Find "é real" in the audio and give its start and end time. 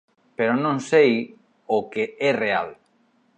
2.29-2.69